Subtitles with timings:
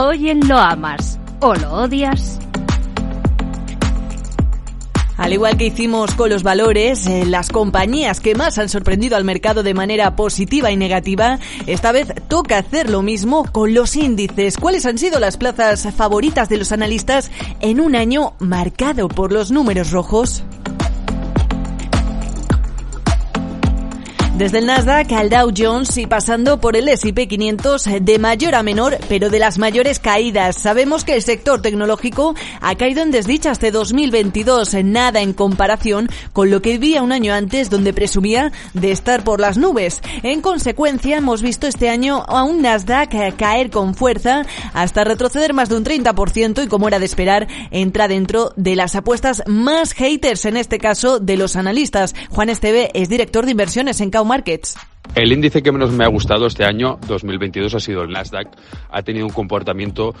[0.00, 2.38] Hoy en Lo Amas o Lo Odias.
[5.16, 9.24] Al igual que hicimos con los valores, eh, las compañías que más han sorprendido al
[9.24, 14.56] mercado de manera positiva y negativa, esta vez toca hacer lo mismo con los índices.
[14.56, 19.50] ¿Cuáles han sido las plazas favoritas de los analistas en un año marcado por los
[19.50, 20.44] números rojos?
[24.38, 28.62] Desde el Nasdaq al Dow Jones y pasando por el S&P 500 de mayor a
[28.62, 30.54] menor, pero de las mayores caídas.
[30.54, 36.52] Sabemos que el sector tecnológico ha caído en desdicha este 2022, nada en comparación con
[36.52, 40.02] lo que vivía un año antes donde presumía de estar por las nubes.
[40.22, 45.68] En consecuencia, hemos visto este año a un Nasdaq caer con fuerza hasta retroceder más
[45.68, 50.44] de un 30% y como era de esperar, entra dentro de las apuestas más haters
[50.44, 52.14] en este caso de los analistas.
[52.30, 54.27] Juan Esteve es director de inversiones en Cao
[55.14, 58.48] El índice que menos me ha gustado este año, 2022, ha sido el Nasdaq.
[58.90, 60.14] Ha tenido un comportamiento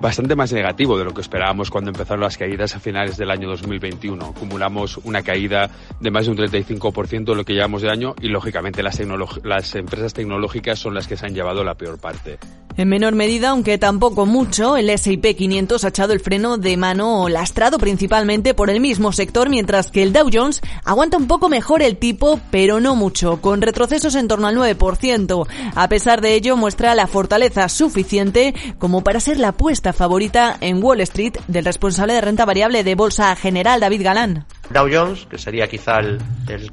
[0.00, 3.48] bastante más negativo de lo que esperábamos cuando empezaron las caídas a finales del año
[3.48, 4.24] 2021.
[4.24, 8.28] Acumulamos una caída de más de un 35% de lo que llevamos de año y,
[8.28, 12.38] lógicamente, las empresas tecnológicas son las que se han llevado la peor parte.
[12.76, 17.28] En menor medida, aunque tampoco mucho, el S&P 500 ha echado el freno de mano
[17.28, 21.82] lastrado principalmente por el mismo sector, mientras que el Dow Jones aguanta un poco mejor
[21.82, 25.46] el tipo, pero no mucho, con retrocesos en torno al 9%.
[25.76, 30.82] A pesar de ello, muestra la fortaleza suficiente como para ser la apuesta favorita en
[30.82, 34.46] Wall Street del responsable de renta variable de Bolsa General, David Galán.
[34.70, 36.20] Dow Jones, que sería quizá el,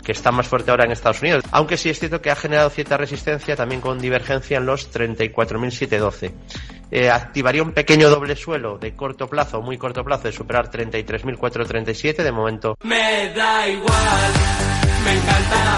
[0.03, 2.70] que está más fuerte ahora en Estados Unidos, aunque sí es cierto que ha generado
[2.70, 6.31] cierta resistencia también con divergencia en los 34.712.
[6.92, 12.23] Eh, activaría un pequeño doble suelo de corto plazo, muy corto plazo, de superar 33.437
[12.23, 12.78] de momento.
[12.84, 14.31] Me da igual,
[15.06, 15.78] me encanta,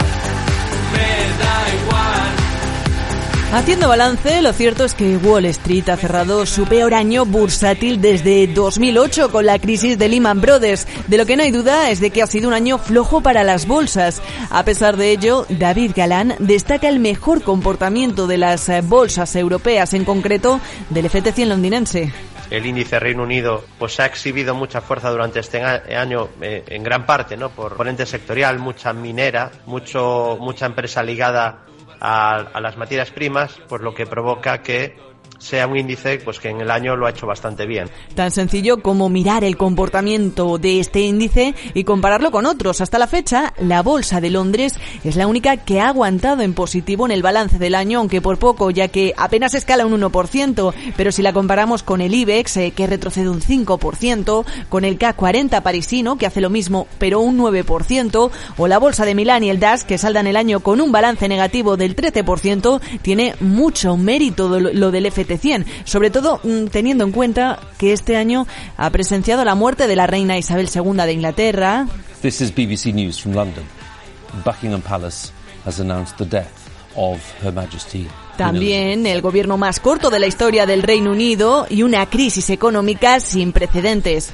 [3.53, 8.47] Haciendo balance, lo cierto es que Wall Street ha cerrado su peor año bursátil desde
[8.47, 10.87] 2008 con la crisis de Lehman Brothers.
[11.07, 13.43] De lo que no hay duda es de que ha sido un año flojo para
[13.43, 14.23] las bolsas.
[14.49, 20.03] A pesar de ello, David Galán destaca el mejor comportamiento de las bolsas europeas, en
[20.03, 22.11] concreto del FT100 londinense
[22.49, 27.05] el índice Reino Unido pues ha exhibido mucha fuerza durante este año eh, en gran
[27.05, 31.63] parte no por ponente sectorial mucha minera mucho mucha empresa ligada
[32.03, 34.95] a, las materias primas, por lo que provoca que
[35.43, 37.89] sea un índice pues que en el año lo ha hecho bastante bien.
[38.15, 42.79] Tan sencillo como mirar el comportamiento de este índice y compararlo con otros.
[42.79, 47.05] Hasta la fecha, la Bolsa de Londres es la única que ha aguantado en positivo
[47.05, 51.11] en el balance del año, aunque por poco, ya que apenas escala un 1%, pero
[51.11, 56.17] si la comparamos con el IBEX, eh, que retrocede un 5%, con el K40 parisino,
[56.17, 59.83] que hace lo mismo, pero un 9%, o la Bolsa de Milán y el DAS,
[59.83, 65.11] que saldan el año con un balance negativo del 13%, tiene mucho mérito lo del
[65.11, 69.87] FT 100, sobre todo mm, teniendo en cuenta que este año ha presenciado la muerte
[69.87, 71.87] de la reina Isabel II de Inglaterra.
[72.21, 73.63] This is BBC News from London.
[74.43, 75.31] Buckingham Palace
[75.65, 78.07] has announced the death of Her Majesty
[78.37, 83.19] también el gobierno más corto de la historia del Reino Unido y una crisis económica
[83.19, 84.33] sin precedentes.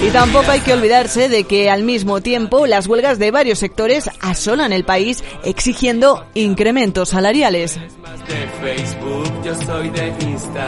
[0.00, 4.08] Y tampoco hay que olvidarse de que al mismo tiempo las huelgas de varios sectores
[4.20, 7.78] asolan el país exigiendo incrementos salariales.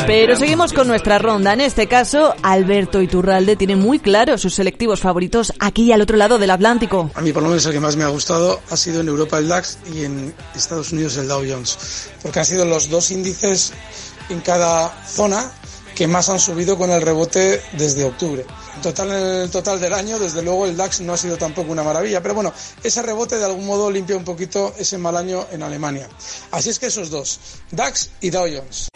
[0.06, 1.52] Pero seguimos con nuestra ronda.
[1.52, 6.16] En este caso, Alberto Iturralde tiene muy claro sus selectivos favoritos aquí y al otro
[6.16, 7.10] lado del Atlántico.
[7.14, 9.38] A mí por lo menos el que más me ha gustado ha sido en Europa
[9.38, 12.10] el DAX y en Estados Unidos el Dow Jones.
[12.20, 13.72] Porque han sido los dos índices
[14.28, 15.52] en cada zona
[15.94, 18.44] que más han subido con el rebote desde octubre.
[18.76, 21.72] En total, en el total del año, desde luego el DAX no ha sido tampoco
[21.72, 22.52] una maravilla, pero bueno,
[22.82, 26.08] ese rebote de algún modo limpia un poquito ese mal año en Alemania.
[26.50, 27.40] Así es que esos dos,
[27.70, 28.88] DAX y Dow Jones.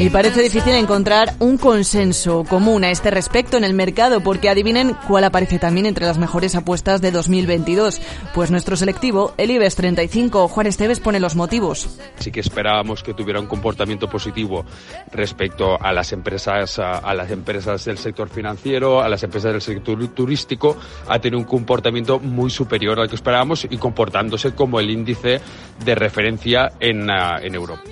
[0.00, 4.96] Y parece difícil encontrar un consenso común a este respecto en el mercado, porque adivinen
[5.06, 8.00] cuál aparece también entre las mejores apuestas de 2022.
[8.32, 11.98] Pues nuestro selectivo, el IBEX 35, Juan Esteves pone los motivos.
[12.18, 14.64] Sí que esperábamos que tuviera un comportamiento positivo
[15.12, 20.08] respecto a las empresas, a, las empresas del sector financiero, a las empresas del sector
[20.14, 20.78] turístico,
[21.08, 25.42] ha tenido un comportamiento muy superior al que esperábamos y comportándose como el índice
[25.84, 27.82] de referencia en, ah, en Europa.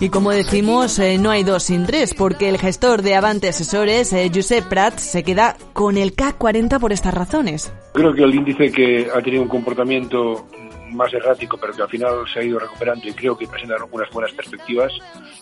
[0.00, 4.12] Y como decimos, eh, no hay dos sin tres, porque el gestor de Avante Asesores,
[4.12, 7.72] eh, Josep Prat, se queda con el K40 por estas razones.
[7.94, 10.46] Creo que el índice que ha tenido un comportamiento
[10.94, 14.10] más errático, pero que al final se ha ido recuperando y creo que presenta unas
[14.10, 14.92] buenas perspectivas,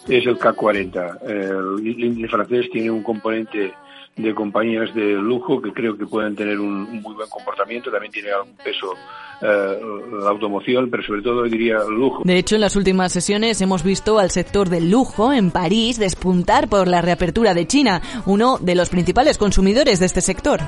[0.09, 1.23] es el K40.
[1.23, 3.73] El índice francés tiene un componente
[4.17, 8.13] de compañías de lujo que creo que pueden tener un, un muy buen comportamiento, también
[8.13, 8.95] tiene algún peso
[9.43, 9.81] eh,
[10.23, 12.23] la automoción, pero sobre todo diría lujo.
[12.25, 16.69] De hecho, en las últimas sesiones hemos visto al sector del lujo en París despuntar
[16.69, 20.61] por la reapertura de China, uno de los principales consumidores de este sector.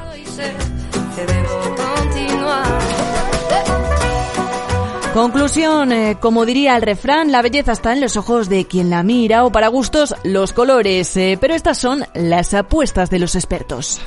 [5.14, 9.02] Conclusión, eh, como diría el refrán, la belleza está en los ojos de quien la
[9.02, 14.00] mira o para gustos los colores, eh, pero estas son las apuestas de los expertos.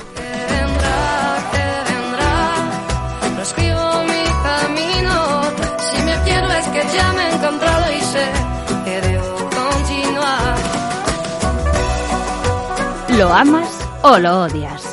[6.94, 8.25] ya me he encontrado y sé
[8.86, 10.57] que debo continuar.
[13.18, 13.69] ¿Lo amas
[14.04, 14.91] o lo odias?